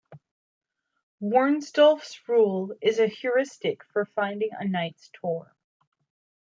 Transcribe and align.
Warnsdorf's 1.21 2.27
rule 2.27 2.73
is 2.81 2.97
a 2.97 3.05
heuristic 3.05 3.83
for 3.93 4.03
finding 4.05 4.49
a 4.51 4.67
knight's 4.67 5.11
tour. 5.13 5.55